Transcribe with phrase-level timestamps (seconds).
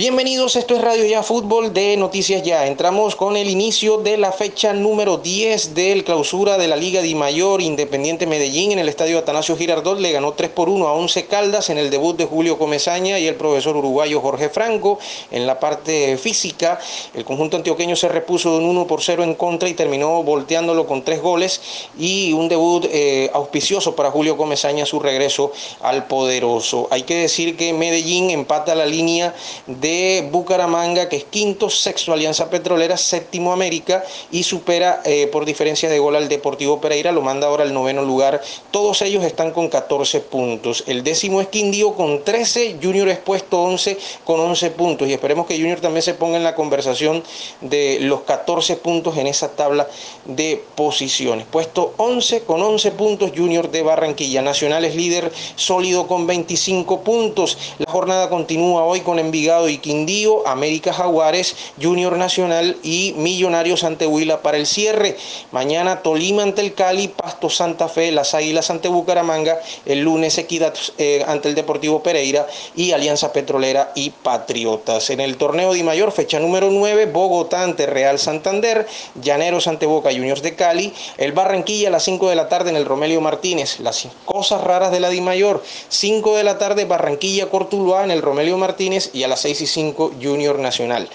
[0.00, 2.66] Bienvenidos, esto es Radio Ya Fútbol de Noticias Ya.
[2.66, 7.14] Entramos con el inicio de la fecha número 10 del clausura de la Liga Di
[7.14, 10.00] Mayor Independiente Medellín en el estadio Atanasio Girardot.
[10.00, 13.26] Le ganó 3 por 1 a 11 Caldas en el debut de Julio Comezaña y
[13.26, 14.98] el profesor uruguayo Jorge Franco.
[15.30, 16.80] En la parte física,
[17.12, 20.86] el conjunto antioqueño se repuso de un 1 por 0 en contra y terminó volteándolo
[20.86, 21.60] con 3 goles
[21.98, 26.88] y un debut eh, auspicioso para Julio Comezaña, su regreso al poderoso.
[26.90, 29.34] Hay que decir que Medellín empata la línea
[29.66, 29.89] de
[30.30, 35.98] Bucaramanga, que es quinto, sexto Alianza Petrolera, séptimo América y supera eh, por diferencia de
[35.98, 38.40] gol al Deportivo Pereira, lo manda ahora al noveno lugar.
[38.70, 40.84] Todos ellos están con 14 puntos.
[40.86, 45.46] El décimo es Quindío con 13, Junior es puesto 11 con 11 puntos y esperemos
[45.46, 47.22] que Junior también se ponga en la conversación
[47.60, 49.88] de los 14 puntos en esa tabla
[50.24, 51.46] de posiciones.
[51.46, 54.42] Puesto 11 con 11 puntos Junior de Barranquilla.
[54.42, 57.58] Nacional es líder sólido con 25 puntos.
[57.78, 64.06] La jornada continúa hoy con Envigado y Quindío, América Jaguares, Junior Nacional y Millonarios ante
[64.06, 65.16] Huila para el cierre.
[65.52, 70.74] Mañana Tolima ante el Cali, Pasto Santa Fe, Las Águilas ante Bucaramanga, el lunes Equidad
[70.98, 72.46] eh, ante el Deportivo Pereira
[72.76, 75.10] y Alianza Petrolera y Patriotas.
[75.10, 78.86] En el torneo de Mayor, fecha número 9, Bogotá ante Real Santander,
[79.20, 82.76] Llaneros ante Boca Juniors de Cali, el Barranquilla a las 5 de la tarde en
[82.76, 87.50] el Romelio Martínez, las cosas raras de la Di Mayor, 5 de la tarde Barranquilla
[87.50, 91.08] Cortuluá en el Romelio Martínez y a las 6 y 5 Junior Nacional.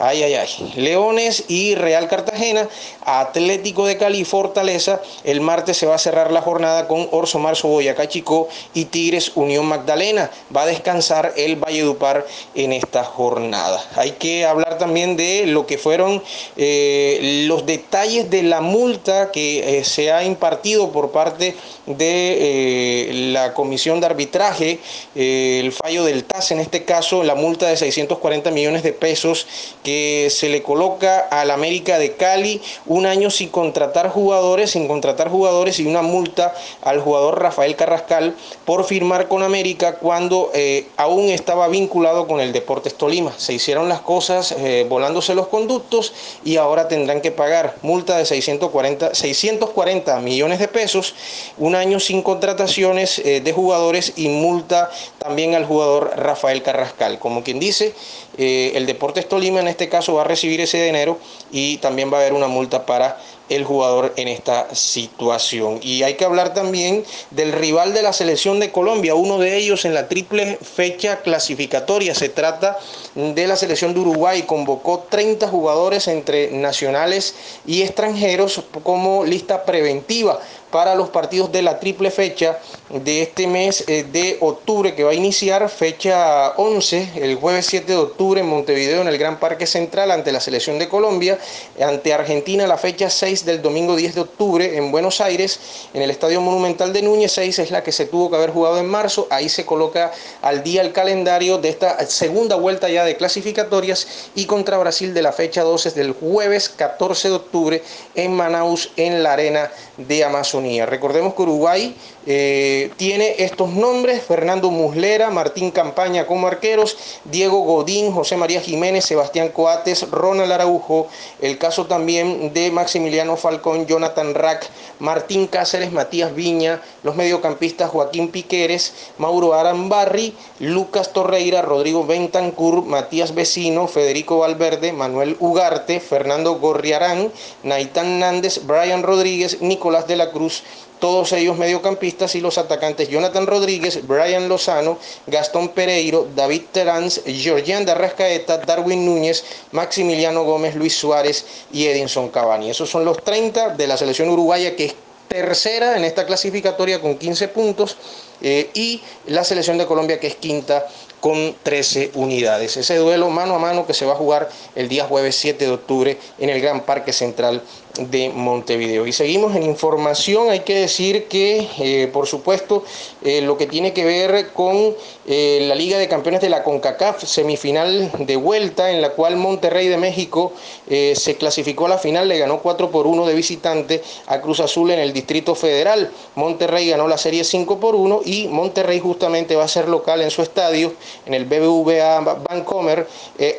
[0.00, 0.48] Ay, ay, ay.
[0.76, 2.68] Leones y Real Cartagena,
[3.04, 5.00] Atlético de Cali Fortaleza.
[5.24, 9.32] El martes se va a cerrar la jornada con Orso Marzo, Boyacá Chico y Tigres
[9.34, 10.30] Unión Magdalena.
[10.54, 12.24] Va a descansar el Valledupar
[12.54, 13.82] en esta jornada.
[13.96, 16.22] Hay que hablar también de lo que fueron
[16.56, 23.12] eh, los detalles de la multa que eh, se ha impartido por parte de eh,
[23.32, 24.78] la Comisión de Arbitraje,
[25.14, 29.46] el fallo del TAS en este caso, la multa de 640 millones de pesos
[29.88, 35.30] que se le coloca al América de Cali un año sin contratar jugadores, sin contratar
[35.30, 36.52] jugadores y una multa
[36.82, 38.36] al jugador Rafael Carrascal
[38.66, 43.32] por firmar con América cuando eh, aún estaba vinculado con el Deportes Tolima.
[43.38, 46.12] Se hicieron las cosas eh, volándose los conductos
[46.44, 51.14] y ahora tendrán que pagar multa de 640, 640 millones de pesos,
[51.56, 57.18] un año sin contrataciones eh, de jugadores y multa también al jugador Rafael Carrascal.
[57.18, 57.94] Como quien dice,
[58.36, 61.20] el Deportes Tolima en este este caso va a recibir ese dinero
[61.52, 63.16] y también va a haber una multa para
[63.48, 65.80] el jugador en esta situación.
[65.82, 69.84] Y hay que hablar también del rival de la selección de Colombia, uno de ellos
[69.84, 72.14] en la triple fecha clasificatoria.
[72.14, 72.78] Se trata
[73.14, 77.34] de la selección de Uruguay, convocó 30 jugadores entre nacionales
[77.66, 82.58] y extranjeros como lista preventiva para los partidos de la triple fecha
[82.90, 87.92] de este mes eh, de octubre que va a iniciar fecha 11, el jueves 7
[87.92, 91.38] de octubre en Montevideo en el Gran Parque Central ante la selección de Colombia,
[91.80, 95.60] ante Argentina la fecha 6 del domingo 10 de octubre en Buenos Aires,
[95.94, 98.78] en el Estadio Monumental de Núñez 6 es la que se tuvo que haber jugado
[98.78, 100.12] en marzo, ahí se coloca
[100.42, 105.22] al día el calendario de esta segunda vuelta ya de clasificatorias y contra Brasil de
[105.22, 107.82] la fecha 12 del jueves 14 de octubre
[108.14, 110.86] en Manaus en la arena de Amazonía.
[110.86, 118.12] Recordemos que Uruguay eh, tiene estos nombres, Fernando Muslera, Martín Campaña como arqueros, Diego Godín,
[118.12, 121.08] José María Jiménez, Sebastián Coates, Ronald Araujo,
[121.40, 124.68] el caso también de Maximiliano Falcón, Jonathan Rack,
[124.98, 133.34] Martín Cáceres, Matías Viña, los mediocampistas Joaquín Piqueres, Mauro Arambarri, Lucas Torreira, Rodrigo Bentancur, Matías
[133.34, 137.30] Vecino, Federico Valverde, Manuel Ugarte, Fernando Gorriarán,
[137.62, 140.62] Naitán Nández, Brian Rodríguez, Nicolás de la Cruz,
[140.98, 147.84] todos ellos mediocampistas y los atacantes Jonathan Rodríguez, Brian Lozano, Gastón Pereiro, David Terán, Georgian
[147.84, 152.70] de Arrascaeta, Darwin Núñez, Maximiliano Gómez, Luis Suárez y Edinson Cavani.
[152.70, 154.94] Esos son los 30 de la selección uruguaya que es
[155.28, 157.96] tercera en esta clasificatoria con 15 puntos
[158.40, 160.86] eh, y la selección de Colombia que es quinta
[161.20, 162.76] con 13 unidades.
[162.76, 165.72] Ese duelo mano a mano que se va a jugar el día jueves 7 de
[165.72, 167.62] octubre en el Gran Parque Central
[167.98, 169.06] de Montevideo.
[169.06, 172.84] Y seguimos en información, hay que decir que, eh, por supuesto,
[173.22, 174.94] eh, lo que tiene que ver con
[175.26, 179.88] eh, la Liga de Campeones de la CONCACAF, semifinal de vuelta, en la cual Monterrey
[179.88, 180.52] de México
[180.88, 184.90] se clasificó a la final, le ganó 4 por 1 de visitante a Cruz Azul
[184.90, 186.10] en el Distrito Federal.
[186.34, 190.30] Monterrey ganó la serie 5 por 1 y Monterrey justamente va a ser local en
[190.30, 190.94] su estadio,
[191.26, 193.06] en el BBVA Vancomer,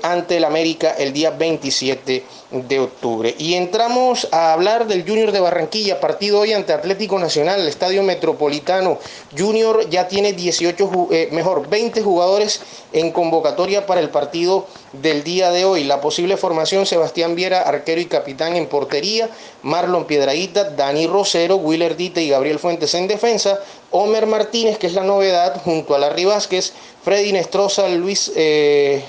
[0.02, 3.36] ante el América el día 27 de octubre.
[3.38, 8.04] Y entramos a hablar del Junior de Barranquilla, partido hoy ante Atlético Nacional, el Estadio
[8.04, 8.98] Metropolitano.
[9.38, 12.62] Junior ya tiene 18, eh, mejor, 20 jugadores
[12.94, 15.84] en convocatoria para el partido del día de hoy.
[15.84, 19.30] La posible formación, Sebastián Viera, arquero y capitán en portería,
[19.62, 23.60] Marlon Piedraíta, Dani Rosero, Willer Dite y Gabriel Fuentes en defensa,
[23.92, 26.74] Homer Martínez, que es la novedad, junto a Larry Vázquez,
[27.04, 29.04] Freddy Nestroza, Luis eh,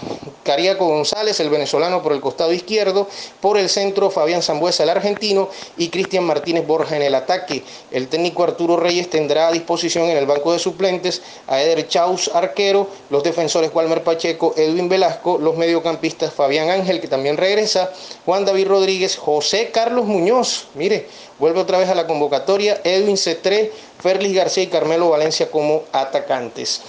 [0.79, 3.09] González, el venezolano por el costado izquierdo,
[3.41, 7.63] por el centro Fabián Zambuesa, el argentino, y Cristian Martínez Borja en el ataque.
[7.91, 12.31] El técnico Arturo Reyes tendrá a disposición en el banco de suplentes a Eder Chaus,
[12.35, 17.93] arquero, los defensores Walmer Pacheco, Edwin Velasco, los mediocampistas Fabián Ángel, que también regresa,
[18.25, 21.07] Juan David Rodríguez, José Carlos Muñoz, mire,
[21.39, 26.81] vuelve otra vez a la convocatoria, Edwin Cetré, Ferlis García y Carmelo Valencia como atacantes.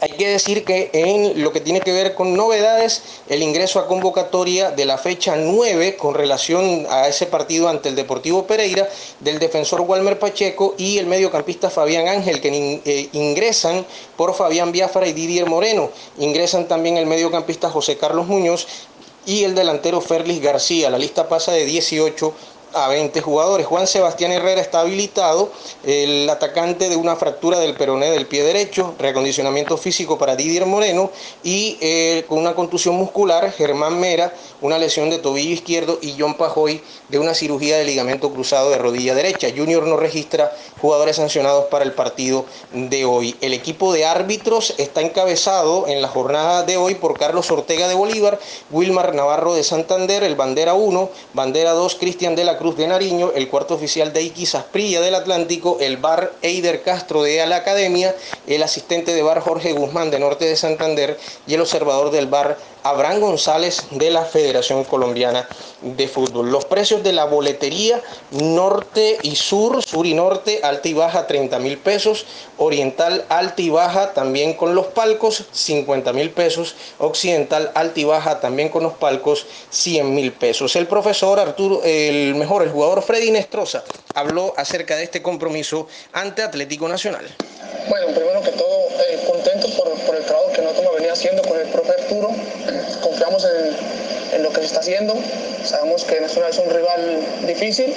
[0.00, 3.86] Hay que decir que en lo que tiene que ver con novedades, el ingreso a
[3.86, 8.88] convocatoria de la fecha 9 con relación a ese partido ante el Deportivo Pereira
[9.20, 13.86] del defensor Walmer Pacheco y el mediocampista Fabián Ángel, que eh, ingresan
[14.16, 15.90] por Fabián Biafra y Didier Moreno.
[16.18, 18.66] Ingresan también el mediocampista José Carlos Muñoz
[19.26, 20.90] y el delantero Ferlis García.
[20.90, 22.32] La lista pasa de 18
[22.74, 23.66] a 20 jugadores.
[23.66, 25.50] Juan Sebastián Herrera está habilitado,
[25.84, 31.10] el atacante de una fractura del peroné del pie derecho, reacondicionamiento físico para Didier Moreno
[31.42, 36.34] y eh, con una contusión muscular, Germán Mera, una lesión de tobillo izquierdo y John
[36.34, 39.48] Pajoy de una cirugía de ligamento cruzado de rodilla derecha.
[39.56, 43.36] Junior no registra jugadores sancionados para el partido de hoy.
[43.40, 47.94] El equipo de árbitros está encabezado en la jornada de hoy por Carlos Ortega de
[47.94, 48.38] Bolívar,
[48.70, 53.32] Wilmar Navarro de Santander, el bandera 1, bandera 2, Cristian de la Cruz de Nariño,
[53.34, 58.14] el cuarto oficial de Iquis Asprilla del Atlántico, el bar Eider Castro de la Academia,
[58.46, 62.58] el asistente de bar Jorge Guzmán de Norte de Santander y el observador del bar
[62.88, 65.46] Abraham González de la Federación Colombiana
[65.82, 66.50] de Fútbol.
[66.50, 68.00] Los precios de la boletería
[68.30, 72.24] norte y sur, sur y norte, alta y baja 30 mil pesos,
[72.56, 78.40] oriental alta y baja también con los palcos 50 mil pesos, occidental alta y baja
[78.40, 80.74] también con los palcos 100 mil pesos.
[80.74, 86.88] El profesor Arturo, el mejor, jugador Freddy Nestroza, habló acerca de este compromiso ante Atlético
[86.88, 87.26] Nacional.
[87.88, 88.08] Bueno,
[88.42, 91.92] que todo, eh, contentos por, por, el trabajo que nosotros venía haciendo con el profe
[91.92, 92.30] Arturo.
[93.02, 94.77] Confiamos en, en, lo que se está
[95.64, 97.92] Sabemos que Nacional es un rival difícil.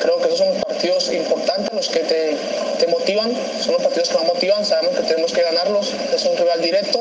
[0.00, 2.36] Creo que esos son partidos importantes, los que te,
[2.78, 3.32] te motivan.
[3.62, 4.64] Son los partidos que nos motivan.
[4.64, 5.92] Sabemos que tenemos que ganarlos.
[6.14, 7.00] Es un rival directo,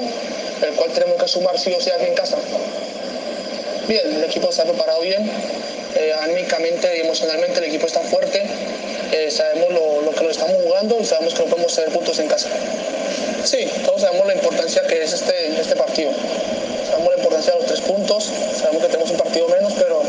[0.68, 2.38] el cual tenemos que sumar sí o sí aquí en casa.
[3.88, 5.30] Bien, el equipo está preparado bien.
[5.96, 8.44] Eh, anímicamente y emocionalmente el equipo está fuerte.
[9.14, 12.20] Eh, sabemos lo, lo, que nos estamos jugando y sabemos que no podemos tener puntos
[12.20, 12.50] en casa.
[13.46, 16.12] Sí, todos sabemos la importancia que es este, este partido.
[16.92, 18.30] Sabemos la importancia de los tres puntos,
[18.60, 20.02] sabemos que tenemos un partido menos, pero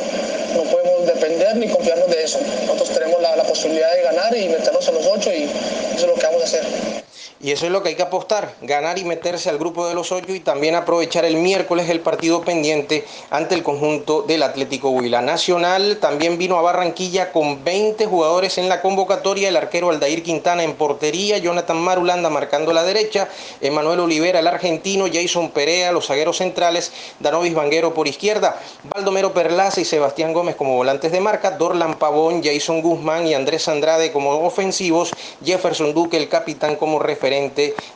[0.55, 4.87] no podemos depender ni confiarnos de Nosotros tenemos la, la posibilidad de ganar y meternos
[4.89, 7.02] en los ocho y eso es lo que vamos a hacer.
[7.45, 10.13] Y eso es lo que hay que apostar, ganar y meterse al grupo de los
[10.13, 15.23] ocho y también aprovechar el miércoles el partido pendiente ante el conjunto del Atlético Huila.
[15.23, 20.63] Nacional también vino a Barranquilla con 20 jugadores en la convocatoria, el arquero Aldair Quintana
[20.63, 23.29] en portería, Jonathan Marulanda marcando la derecha,
[23.61, 29.81] Emanuel Olivera el argentino, Jason Perea, los zagueros centrales, Danovis Vanguero por izquierda, Baldomero Perlaza
[29.81, 34.47] y Sebastián Gómez como volantes de marca, Dorlan Pavón, Jason Guzmán y Andrés Andrade como
[34.47, 35.11] ofensivos,
[35.45, 37.32] Jefferson Duque el capitán como referente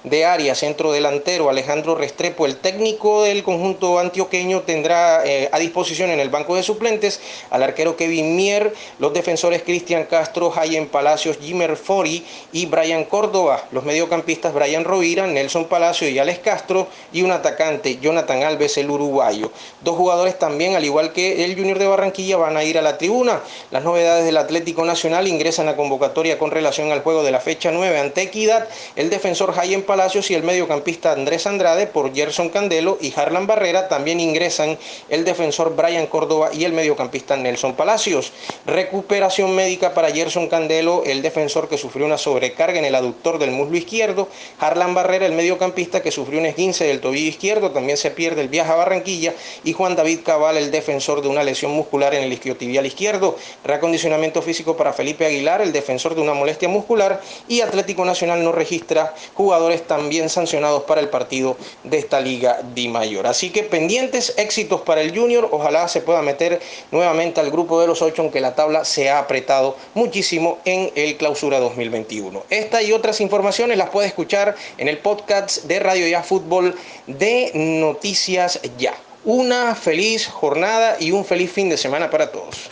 [0.04, 6.08] de área, centro delantero, Alejandro Restrepo, el técnico del conjunto antioqueño, tendrá eh, a disposición
[6.08, 7.20] en el banco de suplentes
[7.50, 13.62] al arquero Kevin Mier, los defensores Cristian Castro, Jayen Palacios, Jimmer Fori y Brian Córdoba,
[13.72, 18.90] los mediocampistas Brian Rovira, Nelson Palacio y Alex Castro y un atacante, Jonathan Alves, el
[18.90, 19.52] uruguayo.
[19.82, 22.96] Dos jugadores también, al igual que el Junior de Barranquilla, van a ir a la
[22.96, 23.40] tribuna.
[23.70, 27.70] Las novedades del Atlético Nacional ingresan a convocatoria con relación al juego de la fecha
[27.70, 32.48] 9 ante Equidad, el defensor defensor Jayen Palacios y el mediocampista Andrés Andrade por Gerson
[32.48, 34.78] Candelo y Harlan Barrera también ingresan
[35.08, 38.32] el defensor Brian Córdoba y el mediocampista Nelson Palacios.
[38.66, 43.50] Recuperación médica para Gerson Candelo, el defensor que sufrió una sobrecarga en el aductor del
[43.50, 44.28] muslo izquierdo.
[44.60, 48.48] Harlan Barrera, el mediocampista que sufrió un esguince del tobillo izquierdo, también se pierde el
[48.48, 49.34] viaje a Barranquilla.
[49.64, 53.36] Y Juan David Cabal, el defensor de una lesión muscular en el isquiotibial izquierdo.
[53.64, 57.20] Reacondicionamiento físico para Felipe Aguilar, el defensor de una molestia muscular.
[57.48, 62.88] Y Atlético Nacional no registra jugadores también sancionados para el partido de esta Liga Di
[62.88, 63.26] Mayor.
[63.26, 66.60] Así que pendientes, éxitos para el Junior, ojalá se pueda meter
[66.90, 71.16] nuevamente al grupo de los ocho, aunque la tabla se ha apretado muchísimo en el
[71.16, 72.44] clausura 2021.
[72.50, 76.74] Esta y otras informaciones las puede escuchar en el podcast de Radio Ya Fútbol
[77.06, 78.94] de Noticias Ya.
[79.24, 82.68] Una feliz jornada y un feliz fin de semana para todos.